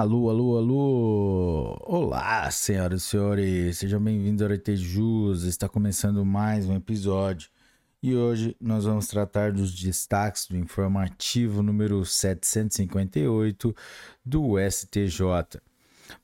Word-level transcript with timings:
Alô, 0.00 0.30
alô, 0.30 0.56
alô! 0.56 1.76
Olá, 1.80 2.48
senhoras 2.52 3.02
e 3.02 3.04
senhores! 3.04 3.78
Sejam 3.78 4.00
bem-vindos 4.00 4.40
ao 4.42 4.48
RT 4.48 4.76
Jus. 4.76 5.42
Está 5.42 5.68
começando 5.68 6.24
mais 6.24 6.66
um 6.66 6.76
episódio 6.76 7.50
e 8.00 8.14
hoje 8.14 8.56
nós 8.60 8.84
vamos 8.84 9.08
tratar 9.08 9.50
dos 9.50 9.74
destaques 9.74 10.46
do 10.46 10.56
informativo 10.56 11.64
número 11.64 12.04
758 12.04 13.74
do 14.24 14.54
STJ, 14.70 15.60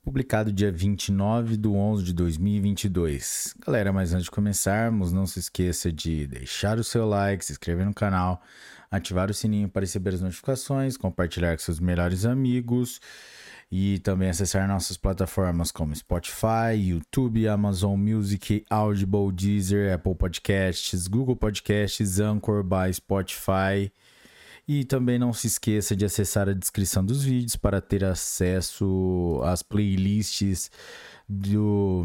publicado 0.04 0.52
dia 0.52 0.70
29 0.70 1.56
de 1.56 1.66
11 1.66 2.04
de 2.04 2.12
2022. 2.12 3.56
Galera, 3.66 3.92
mas 3.92 4.12
antes 4.12 4.26
de 4.26 4.30
começarmos, 4.30 5.12
não 5.12 5.26
se 5.26 5.40
esqueça 5.40 5.90
de 5.90 6.28
deixar 6.28 6.78
o 6.78 6.84
seu 6.84 7.08
like, 7.08 7.44
se 7.44 7.50
inscrever 7.50 7.84
no 7.84 7.92
canal, 7.92 8.40
ativar 8.88 9.28
o 9.32 9.34
sininho 9.34 9.68
para 9.68 9.80
receber 9.80 10.14
as 10.14 10.20
notificações, 10.20 10.96
compartilhar 10.96 11.56
com 11.56 11.64
seus 11.64 11.80
melhores 11.80 12.24
amigos 12.24 13.00
e 13.76 13.98
também 13.98 14.28
acessar 14.28 14.68
nossas 14.68 14.96
plataformas 14.96 15.72
como 15.72 15.96
Spotify, 15.96 16.76
YouTube, 16.76 17.48
Amazon 17.48 17.98
Music, 17.98 18.64
Audible, 18.70 19.32
Deezer, 19.32 19.92
Apple 19.92 20.14
Podcasts, 20.14 21.08
Google 21.08 21.34
Podcasts, 21.34 22.20
Anchor 22.20 22.62
by 22.62 22.94
Spotify. 22.94 23.90
E 24.68 24.84
também 24.84 25.18
não 25.18 25.32
se 25.32 25.48
esqueça 25.48 25.96
de 25.96 26.04
acessar 26.04 26.48
a 26.48 26.52
descrição 26.52 27.04
dos 27.04 27.24
vídeos 27.24 27.56
para 27.56 27.80
ter 27.80 28.04
acesso 28.04 29.40
às 29.44 29.60
playlists 29.60 30.70
do, 31.28 32.04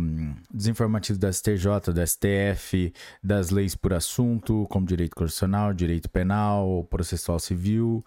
dos 0.51 0.65
informativos 0.65 1.19
da 1.19 1.31
STJ, 1.31 1.93
da 1.93 2.03
STF, 2.03 2.91
das 3.23 3.51
leis 3.51 3.75
por 3.75 3.93
assunto, 3.93 4.65
como 4.71 4.87
direito 4.87 5.15
constitucional, 5.15 5.71
direito 5.71 6.09
penal, 6.09 6.83
processual 6.89 7.37
civil. 7.37 8.03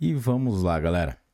E 0.00 0.12
vamos 0.14 0.64
lá, 0.64 0.80
galera. 0.80 1.27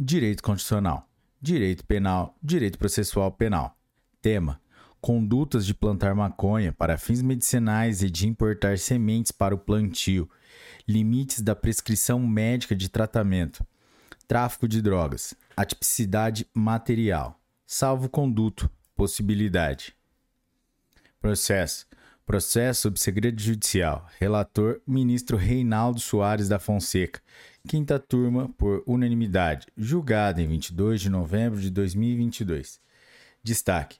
Direito 0.00 0.44
Constitucional, 0.44 1.10
Direito 1.42 1.84
Penal, 1.84 2.38
Direito 2.40 2.78
Processual 2.78 3.32
Penal. 3.32 3.76
Tema: 4.22 4.60
Condutas 5.00 5.66
de 5.66 5.74
plantar 5.74 6.14
maconha 6.14 6.72
para 6.72 6.96
fins 6.96 7.20
medicinais 7.20 8.00
e 8.00 8.08
de 8.08 8.28
importar 8.28 8.78
sementes 8.78 9.32
para 9.32 9.56
o 9.56 9.58
plantio. 9.58 10.30
Limites 10.86 11.40
da 11.40 11.56
prescrição 11.56 12.24
médica 12.24 12.76
de 12.76 12.88
tratamento. 12.88 13.66
Tráfico 14.28 14.68
de 14.68 14.80
drogas. 14.80 15.34
Atipicidade 15.56 16.46
material. 16.54 17.36
Salvo-conduto. 17.66 18.70
Possibilidade. 18.94 19.96
Processo. 21.20 21.88
Processo 22.24 22.82
sob 22.82 23.00
segredo 23.00 23.40
judicial. 23.40 24.06
Relator: 24.20 24.80
Ministro 24.86 25.36
Reinaldo 25.36 25.98
Soares 25.98 26.48
da 26.48 26.60
Fonseca. 26.60 27.20
Quinta 27.68 27.98
turma, 27.98 28.48
por 28.56 28.82
unanimidade. 28.86 29.66
Julgado 29.76 30.40
em 30.40 30.48
22 30.48 31.02
de 31.02 31.10
novembro 31.10 31.60
de 31.60 31.68
2022. 31.68 32.80
Destaque: 33.42 33.98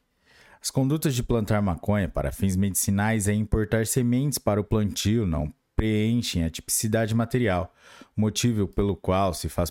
As 0.59 0.71
condutas 0.71 1.15
de 1.15 1.23
plantar 1.23 1.61
maconha 1.61 2.09
para 2.09 2.33
fins 2.33 2.57
medicinais 2.57 3.29
e 3.29 3.35
importar 3.35 3.87
sementes 3.87 4.39
para 4.39 4.59
o 4.59 4.65
plantio 4.65 5.27
não 5.27 5.53
preenchem 5.77 6.45
a 6.45 6.51
tipicidade 6.51 7.15
material, 7.15 7.75
motivo 8.17 8.67
pelo 8.67 8.97
qual 8.97 9.35
se 9.35 9.51
faz 9.51 9.71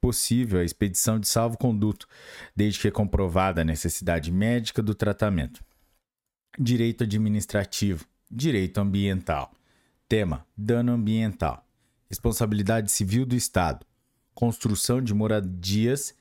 possível 0.00 0.58
a 0.58 0.64
expedição 0.64 1.20
de 1.20 1.28
salvo-conduto, 1.28 2.08
desde 2.54 2.80
que 2.80 2.88
é 2.88 2.90
comprovada 2.90 3.60
a 3.60 3.64
necessidade 3.64 4.32
médica 4.32 4.82
do 4.82 4.92
tratamento. 4.92 5.62
Direito 6.58 7.04
administrativo, 7.04 8.04
direito 8.28 8.80
ambiental. 8.80 9.52
Tema: 10.08 10.44
dano 10.56 10.90
ambiental. 10.90 11.65
Responsabilidade 12.08 12.90
civil 12.90 13.26
do 13.26 13.34
Estado. 13.34 13.84
Construção 14.34 15.02
de 15.02 15.14
moradias 15.14 16.14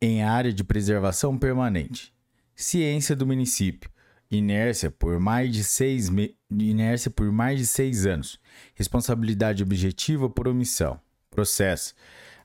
em 0.00 0.22
área 0.22 0.52
de 0.52 0.62
preservação 0.62 1.36
permanente. 1.38 2.14
Ciência 2.54 3.16
do 3.16 3.26
município. 3.26 3.90
Inércia 4.30 4.90
por 4.90 5.18
mais 5.18 5.50
de 5.52 5.64
seis, 5.64 6.10
me... 6.10 6.36
Inércia 6.50 7.10
por 7.10 7.32
mais 7.32 7.58
de 7.58 7.66
seis 7.66 8.04
anos. 8.04 8.38
Responsabilidade 8.74 9.62
objetiva 9.62 10.28
por 10.28 10.46
omissão. 10.46 11.00
Processo. 11.30 11.94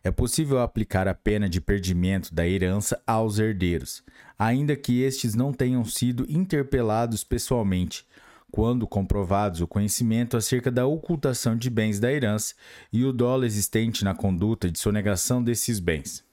é 0.03 0.12
possível 0.12 0.59
aplicar 0.59 1.08
a 1.08 1.13
pena 1.13 1.50
de 1.50 1.59
perdimento 1.59 2.34
da 2.34 2.47
herança 2.47 3.02
aos 3.06 3.40
herdeiros, 3.40 4.03
ainda 4.38 4.75
que 4.75 5.02
estes 5.02 5.35
não 5.35 5.52
tenham 5.52 5.84
sido 5.84 6.25
interpelados 6.30 7.24
pessoalmente, 7.24 8.06
quando 8.52 8.88
comprovados 8.88 9.62
o 9.62 9.68
conhecimento 9.68 10.38
acerca 10.38 10.72
da 10.72 10.85
ocultação 10.85 11.56
de 11.56 11.69
bens 11.69 12.00
da 12.00 12.12
herança 12.12 12.56
e 12.91 13.03
o 13.03 13.12
dolo 13.12 13.46
existente 13.46 14.03
na 14.03 14.16
conduta 14.16 14.72
de 14.72 14.80
sonegação 14.80 15.44
desses 15.44 15.80
bens. 15.80 16.24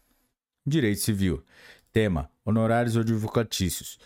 Direito 0.67 1.01
Civil. 1.01 1.43
Tema: 1.93 2.31
Honorários 2.45 2.97
advocatícios. 2.97 3.99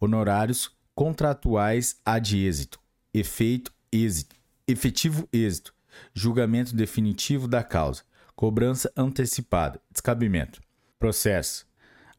Honorários 0.00 0.70
contratuais 0.94 2.00
ad 2.04 2.36
êxito. 2.36 2.80
Efeito 3.12 3.72
êxito. 3.92 4.34
Efetivo 4.66 5.28
êxito. 5.32 5.74
Julgamento 6.14 6.74
definitivo 6.74 7.46
da 7.46 7.62
causa. 7.62 8.02
Cobrança 8.36 8.92
antecipada. 8.94 9.80
Descabimento. 9.90 10.60
Processo 10.98 11.66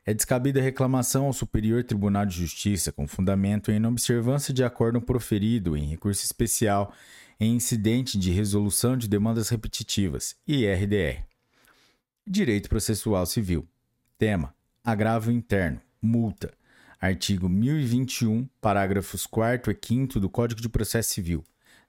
é 0.09 0.13
descabida 0.15 0.59
reclamação 0.59 1.27
ao 1.27 1.33
Superior 1.33 1.83
Tribunal 1.83 2.25
de 2.25 2.35
Justiça 2.35 2.91
com 2.91 3.07
fundamento 3.07 3.71
em 3.71 3.75
inobservância 3.75 4.51
de 4.51 4.63
acordo 4.63 4.99
proferido 4.99 5.77
em 5.77 5.85
recurso 5.85 6.25
especial 6.25 6.91
em 7.39 7.53
incidente 7.53 8.17
de 8.17 8.31
resolução 8.31 8.97
de 8.97 9.07
demandas 9.07 9.49
repetitivas, 9.49 10.35
IRDR. 10.47 11.23
Direito 12.25 12.69
Processual 12.69 13.23
Civil. 13.27 13.67
Tema: 14.17 14.51
Agravo 14.83 15.31
interno, 15.31 15.79
multa. 16.01 16.51
Artigo 16.99 17.47
1021, 17.47 18.49
parágrafos 18.59 19.27
4 19.27 19.71
e 19.71 19.77
5 19.79 20.19
do 20.19 20.27
Código 20.27 20.59
de 20.59 20.69
Processo 20.69 21.13
Civil. 21.13 21.43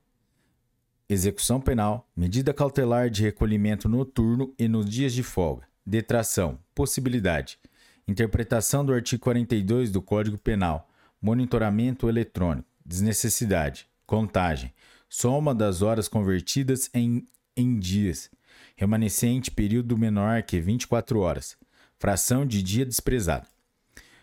Execução 1.10 1.58
penal, 1.58 2.06
medida 2.14 2.52
cautelar 2.52 3.08
de 3.08 3.22
recolhimento 3.22 3.88
noturno 3.88 4.54
e 4.58 4.68
nos 4.68 4.88
dias 4.88 5.14
de 5.14 5.22
folga. 5.22 5.66
Detração, 5.84 6.58
possibilidade. 6.74 7.58
Interpretação 8.06 8.84
do 8.84 8.92
artigo 8.92 9.22
42 9.22 9.90
do 9.90 10.02
Código 10.02 10.36
Penal. 10.36 10.86
Monitoramento 11.20 12.10
eletrônico. 12.10 12.68
Desnecessidade. 12.84 13.88
Contagem. 14.06 14.70
Soma 15.08 15.54
das 15.54 15.80
horas 15.80 16.08
convertidas 16.08 16.90
em, 16.92 17.26
em 17.56 17.78
dias. 17.78 18.30
Remanescente 18.76 19.50
período 19.50 19.96
menor 19.96 20.42
que 20.42 20.60
24 20.60 21.20
horas. 21.20 21.56
Fração 21.98 22.44
de 22.44 22.62
dia 22.62 22.84
desprezado. 22.84 23.48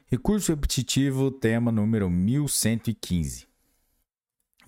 Recurso 0.07 0.51
repetitivo, 0.51 1.31
tema 1.31 1.71
número 1.71 2.07
1115. 2.11 3.47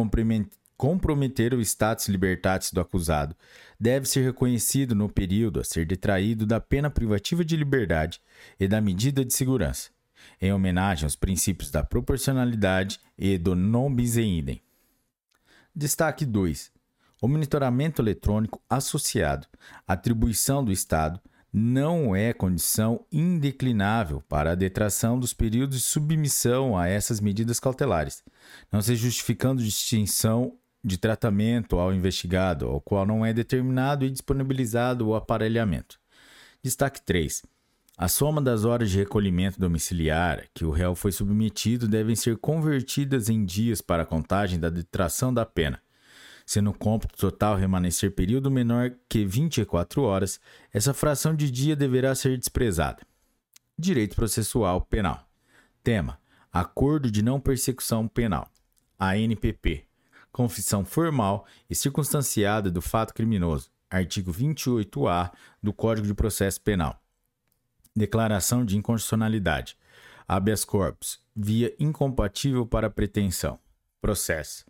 comprometer 0.77 1.53
o 1.53 1.61
status 1.61 2.07
libertatis 2.07 2.71
do 2.71 2.81
acusado, 2.81 3.35
deve 3.79 4.07
ser 4.07 4.25
reconhecido 4.25 4.95
no 4.95 5.09
período 5.09 5.59
a 5.59 5.65
ser 5.65 5.85
detraído 5.85 6.47
da 6.47 6.61
pena 6.61 6.89
privativa 6.89 7.45
de 7.45 7.57
liberdade 7.57 8.23
e 8.61 8.69
da 8.69 8.81
medida 8.81 9.25
de 9.25 9.35
segurança, 9.35 9.91
em 10.41 10.53
homenagem 10.53 11.03
aos 11.03 11.17
princípios 11.17 11.73
da 11.73 11.83
proporcionalidade 11.83 13.01
e 13.19 13.37
do 13.37 13.57
non 13.57 13.93
bis 13.93 14.17
in 14.17 14.39
idem. 14.39 14.63
Destaque 15.75 16.25
2. 16.25 16.71
O 17.21 17.27
monitoramento 17.27 18.01
eletrônico 18.01 18.63
associado 18.71 19.49
atribuição 19.89 20.65
do 20.65 20.71
Estado 20.71 21.21
não 21.57 22.17
é 22.17 22.33
condição 22.33 23.07
indeclinável 23.13 24.21
para 24.29 24.51
a 24.51 24.55
detração 24.57 25.21
dos 25.21 25.33
períodos 25.33 25.77
de 25.77 25.85
submissão 25.85 26.77
a 26.77 26.89
essas 26.89 27.21
medidas 27.21 27.61
cautelares, 27.61 28.25
não 28.73 28.83
se 28.83 28.97
justificando 28.97 29.63
distinção 29.63 30.59
de 30.83 30.99
tratamento 30.99 31.79
ao 31.79 31.95
investigado, 31.95 32.67
ao 32.67 32.81
qual 32.81 33.07
não 33.07 33.25
é 33.25 33.33
determinado 33.33 34.05
e 34.05 34.11
disponibilizado 34.11 35.07
o 35.07 35.15
aparelhamento. 35.15 36.01
Destaque 36.61 37.01
3. 37.01 37.43
A 37.97 38.09
soma 38.09 38.43
das 38.43 38.65
horas 38.65 38.91
de 38.91 38.99
recolhimento 38.99 39.61
domiciliar 39.61 40.47
que 40.53 40.65
o 40.65 40.73
réu 40.73 40.97
foi 40.97 41.13
submetido 41.13 41.87
devem 41.87 42.17
ser 42.17 42.37
convertidas 42.37 43.29
em 43.29 43.45
dias 43.45 43.81
para 43.81 44.03
a 44.03 44.07
contagem 44.07 44.59
da 44.59 44.69
detração 44.69 45.33
da 45.33 45.47
pena. 45.47 45.81
Se 46.45 46.61
no 46.61 46.75
cômputo 46.75 47.17
total 47.17 47.57
remanescer 47.57 48.13
período 48.13 48.51
menor 48.51 48.95
que 49.09 49.25
24 49.25 50.03
horas, 50.03 50.39
essa 50.73 50.93
fração 50.93 51.35
de 51.35 51.51
dia 51.51 51.75
deverá 51.75 52.15
ser 52.15 52.37
desprezada. 52.37 53.03
Direito 53.79 54.15
Processual 54.15 54.81
Penal. 54.83 55.27
Tema: 55.83 56.21
Acordo 56.53 57.11
de 57.11 57.23
Não 57.23 57.41
Persecução 57.41 58.07
Penal. 58.07 58.49
ANPP. 58.99 59.87
Confissão 60.31 60.85
formal 60.85 61.47
e 61.69 61.75
circunstanciada 61.75 62.71
do 62.71 62.83
fato 62.83 63.15
criminoso. 63.15 63.71
Artigo 63.91 64.33
28-A 64.33 65.33
do 65.63 65.73
Código 65.73 66.07
de 66.07 66.15
Processo 66.15 66.61
Penal. 66.61 67.01
Declaração 67.95 68.65
de 68.65 68.77
inconstitucionalidade. 68.77 69.77
Habeas 70.27 70.65
corpus. 70.65 71.21
Via 71.35 71.75
incompatível 71.79 72.67
para 72.67 72.91
pretensão. 72.91 73.59
Processo. 74.01 74.65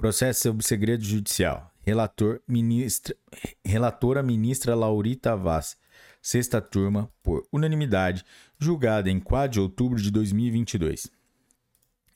Processo 0.00 0.44
sob 0.44 0.64
segredo 0.64 1.04
judicial. 1.04 1.70
Relator, 1.82 2.40
ministra, 2.48 3.14
relatora 3.62 4.22
ministra 4.22 4.74
Laurita 4.74 5.36
Vaz. 5.36 5.76
Sexta 6.22 6.58
turma, 6.58 7.12
por 7.22 7.46
unanimidade, 7.52 8.24
julgada 8.58 9.10
em 9.10 9.20
4 9.20 9.52
de 9.52 9.60
outubro 9.60 10.00
de 10.00 10.10
2022. 10.10 11.10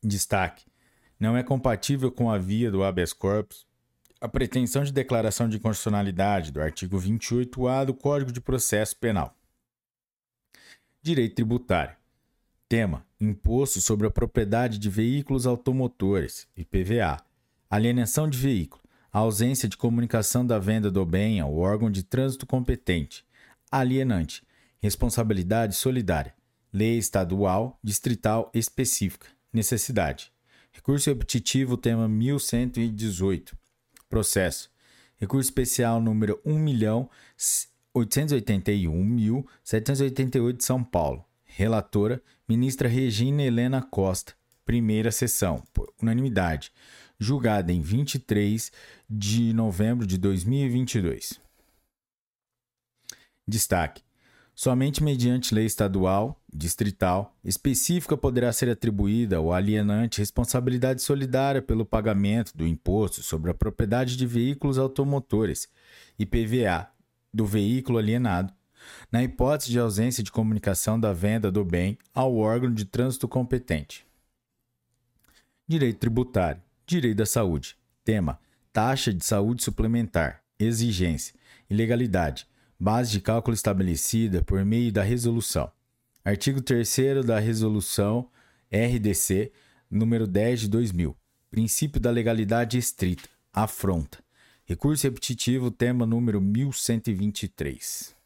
Destaque: 0.03 0.65
não 1.21 1.37
é 1.37 1.43
compatível 1.43 2.11
com 2.11 2.31
a 2.31 2.39
via 2.39 2.71
do 2.71 2.83
habeas 2.83 3.13
corpus 3.13 3.67
a 4.19 4.27
pretensão 4.29 4.83
de 4.83 4.91
declaração 4.91 5.47
de 5.47 5.59
inconstitucionalidade 5.59 6.51
do 6.51 6.63
artigo 6.63 6.99
28-A 6.99 7.85
do 7.85 7.93
Código 7.93 8.33
de 8.33 8.41
Processo 8.41 8.97
Penal. 8.97 9.37
Direito 11.03 11.35
tributário. 11.35 11.95
Tema: 12.67 13.07
Imposto 13.21 13.79
sobre 13.79 14.07
a 14.07 14.11
propriedade 14.11 14.79
de 14.79 14.89
veículos 14.89 15.47
automotores, 15.47 16.49
IPVA. 16.57 17.23
Alienação 17.75 18.31
de 18.31 18.39
veículo. 18.39 18.81
ausência 19.13 19.69
de 19.69 19.77
comunicação 19.77 20.47
da 20.47 20.61
venda 20.61 20.93
do 20.93 21.05
bem 21.05 21.41
ao 21.41 21.57
órgão 21.57 21.91
de 21.91 22.05
trânsito 22.05 22.47
competente. 22.47 23.27
Alienante. 23.69 24.45
Responsabilidade 24.81 25.75
solidária. 25.75 26.33
Lei 26.73 26.99
estadual, 26.99 27.77
distrital 27.83 28.49
específica. 28.55 29.27
Necessidade. 29.53 30.31
Recurso 30.71 31.11
repetitivo, 31.11 31.77
tema 31.77 32.07
1118. 32.07 33.59
Processo. 34.09 34.71
Recurso 35.17 35.49
especial 35.49 36.01
número 36.01 36.41
1 36.45 36.57
milhão 36.57 37.11
881.788 37.93 40.59
de 40.59 40.65
São 40.65 40.85
Paulo. 40.85 41.25
Relatora, 41.43 42.23
ministra 42.49 42.89
Regina 42.89 43.43
Helena 43.43 43.83
Costa. 43.83 44.33
Primeira 44.65 45.11
sessão, 45.11 45.65
por 45.75 45.93
unanimidade. 46.01 46.71
Julgada 47.25 47.73
em 47.73 47.81
23 47.81 48.71
de 49.09 49.55
novembro 49.55 50.07
de 50.07 50.19
2022. 50.19 51.41
Destaque: 53.49 54.03
Somente 54.55 55.03
mediante 55.03 55.55
lei 55.55 55.65
estadual, 55.65 56.39
distrital, 56.53 57.35
específica 57.43 58.15
poderá 58.15 58.53
ser 58.53 58.69
atribuída 58.69 59.39
ao 59.39 59.55
alienante 59.55 60.21
responsabilidade 60.21 61.01
solidária 61.01 61.63
pelo 61.63 61.87
pagamento 61.87 62.55
do 62.55 62.67
imposto 62.67 63.23
sobre 63.23 63.51
a 63.51 63.55
propriedade 63.55 64.19
de 64.19 64.27
veículos 64.27 64.77
automotores, 64.77 65.67
IPVA, 66.19 66.91
do 67.33 67.47
veículo 67.47 67.97
alienado, 67.97 68.53
na 69.11 69.25
hipótese 69.25 69.71
de 69.71 69.79
ausência 69.79 70.23
de 70.23 70.31
comunicação 70.31 71.01
da 71.01 71.15
venda 71.15 71.51
do 71.51 71.65
bem 71.65 71.97
ao 72.13 72.37
órgão 72.37 72.71
de 72.71 72.85
trânsito 72.85 73.27
competente. 73.27 74.07
Direito 75.67 75.99
tributário, 75.99 76.63
direito 76.87 77.19
da 77.19 77.27
saúde. 77.27 77.77
Tema: 78.05 78.39
taxa 78.73 79.13
de 79.13 79.25
saúde 79.25 79.63
suplementar, 79.63 80.43
exigência, 80.59 81.35
ilegalidade, 81.69 82.47
base 82.79 83.13
de 83.13 83.21
cálculo 83.21 83.55
estabelecida 83.55 84.43
por 84.43 84.65
meio 84.65 84.93
da 84.93 85.03
resolução. 85.03 85.71
Artigo 86.25 86.63
3 86.63 87.25
da 87.25 87.39
resolução 87.39 88.31
RDC 88.71 89.53
número 89.91 90.27
10 90.27 90.63
de 90.63 90.69
2000. 90.69 91.15
Princípio 91.51 92.01
da 92.01 92.11
legalidade 92.11 92.79
estrita. 92.79 93.29
Afronta. 93.53 94.25
Recurso 94.65 95.07
repetitivo, 95.07 95.71
tema 95.71 96.07
número 96.07 96.41
1123. 96.41 98.17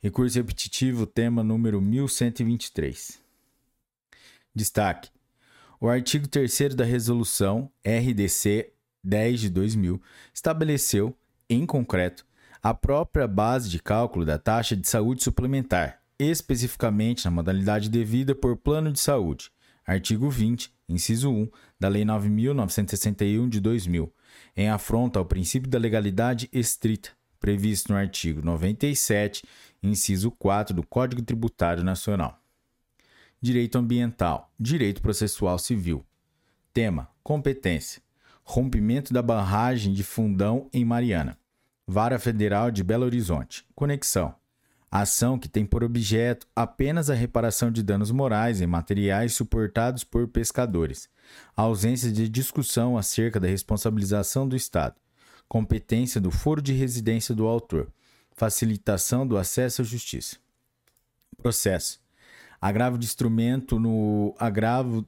Recurso 0.00 0.36
repetitivo, 0.36 1.06
tema 1.08 1.42
número 1.42 1.80
1123. 1.80 3.20
Destaque: 4.54 5.10
o 5.80 5.88
artigo 5.88 6.28
3 6.28 6.76
da 6.76 6.84
Resolução 6.84 7.68
RDC 7.84 8.72
10 9.02 9.40
de 9.40 9.50
2000 9.50 10.00
estabeleceu, 10.32 11.18
em 11.50 11.66
concreto, 11.66 12.24
a 12.62 12.72
própria 12.72 13.26
base 13.26 13.68
de 13.68 13.82
cálculo 13.82 14.24
da 14.24 14.38
taxa 14.38 14.76
de 14.76 14.88
saúde 14.88 15.24
suplementar, 15.24 16.00
especificamente 16.16 17.24
na 17.24 17.32
modalidade 17.32 17.90
devida 17.90 18.36
por 18.36 18.56
plano 18.56 18.92
de 18.92 19.00
saúde. 19.00 19.50
Artigo 19.88 20.28
20, 20.28 20.70
inciso 20.86 21.30
1 21.30 21.48
da 21.80 21.88
Lei 21.88 22.04
9961 22.04 23.48
de 23.48 23.58
2000, 23.58 24.12
em 24.54 24.68
afronta 24.68 25.18
ao 25.18 25.24
princípio 25.24 25.70
da 25.70 25.78
legalidade 25.78 26.46
estrita, 26.52 27.12
previsto 27.40 27.90
no 27.90 27.98
artigo 27.98 28.42
97, 28.44 29.48
inciso 29.82 30.30
4 30.30 30.74
do 30.74 30.86
Código 30.86 31.22
Tributário 31.22 31.82
Nacional. 31.82 32.38
Direito 33.40 33.78
Ambiental, 33.78 34.52
Direito 34.60 35.00
Processual 35.00 35.58
Civil. 35.58 36.04
Tema: 36.70 37.08
Competência. 37.22 38.02
Rompimento 38.44 39.14
da 39.14 39.22
barragem 39.22 39.94
de 39.94 40.02
Fundão 40.02 40.68
em 40.70 40.84
Mariana. 40.84 41.38
Vara 41.86 42.18
Federal 42.18 42.70
de 42.70 42.84
Belo 42.84 43.06
Horizonte. 43.06 43.64
Conexão. 43.74 44.34
Ação 44.90 45.38
que 45.38 45.48
tem 45.48 45.66
por 45.66 45.84
objeto 45.84 46.46
apenas 46.56 47.10
a 47.10 47.14
reparação 47.14 47.70
de 47.70 47.82
danos 47.82 48.10
morais 48.10 48.60
e 48.60 48.66
materiais 48.66 49.34
suportados 49.34 50.02
por 50.02 50.26
pescadores. 50.28 51.08
A 51.56 51.62
ausência 51.62 52.10
de 52.10 52.28
discussão 52.28 52.96
acerca 52.96 53.38
da 53.38 53.46
responsabilização 53.46 54.48
do 54.48 54.56
Estado. 54.56 54.96
Competência 55.46 56.20
do 56.20 56.30
foro 56.30 56.62
de 56.62 56.72
residência 56.72 57.34
do 57.34 57.46
autor. 57.46 57.92
Facilitação 58.32 59.26
do 59.26 59.36
acesso 59.36 59.82
à 59.82 59.84
justiça. 59.84 60.36
Processo 61.36 62.00
agravo 62.60 62.98
de 62.98 63.06
instrumento 63.06 63.78
no 63.78 64.34
agravo 64.38 65.06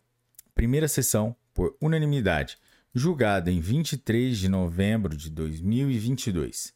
Primeira 0.55 0.87
sessão 0.87 1.35
por 1.53 1.77
unanimidade, 1.83 2.59
julgada 2.95 3.51
em 3.51 3.59
23 3.59 4.39
de 4.39 4.49
novembro 4.49 5.17
de 5.17 5.29
2022. 5.31 6.76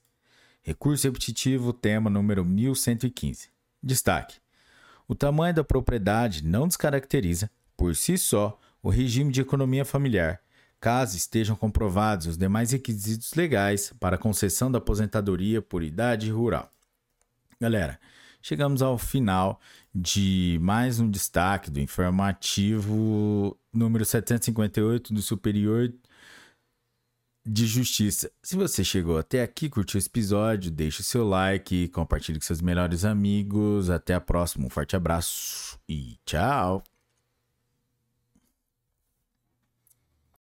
Recurso 0.62 1.06
repetitivo, 1.06 1.72
tema 1.72 2.10
número 2.10 2.44
1115. 2.44 3.48
Destaque: 3.82 4.36
O 5.08 5.14
tamanho 5.14 5.54
da 5.54 5.64
propriedade 5.64 6.44
não 6.44 6.68
descaracteriza 6.68 7.50
por 7.76 7.96
si 7.96 8.18
só, 8.18 8.58
o 8.82 8.90
regime 8.90 9.32
de 9.32 9.40
economia 9.40 9.86
familiar, 9.86 10.40
caso 10.78 11.16
estejam 11.16 11.56
comprovados 11.56 12.26
os 12.26 12.36
demais 12.36 12.72
requisitos 12.72 13.32
legais 13.34 13.92
para 13.98 14.18
concessão 14.18 14.70
da 14.70 14.78
aposentadoria 14.78 15.62
por 15.62 15.82
idade 15.82 16.30
rural. 16.30 16.70
Galera, 17.58 17.98
chegamos 18.42 18.82
ao 18.82 18.98
final 18.98 19.60
de 19.94 20.58
mais 20.60 21.00
um 21.00 21.10
destaque 21.10 21.70
do 21.70 21.80
informativo 21.80 23.56
número 23.72 24.04
758 24.04 25.12
do 25.14 25.22
Superior 25.22 25.90
de 27.44 27.66
Justiça. 27.66 28.30
Se 28.42 28.56
você 28.56 28.84
chegou 28.84 29.18
até 29.18 29.42
aqui, 29.42 29.68
curtiu 29.68 29.98
esse 29.98 30.08
episódio, 30.08 30.70
deixe 30.70 31.00
o 31.00 31.04
seu 31.04 31.26
like, 31.26 31.88
compartilhe 31.88 32.38
com 32.38 32.44
seus 32.44 32.60
melhores 32.60 33.04
amigos. 33.04 33.90
Até 33.90 34.14
a 34.14 34.20
próxima. 34.20 34.66
Um 34.66 34.70
forte 34.70 34.96
abraço 34.96 35.78
e 35.88 36.16
tchau! 36.24 36.99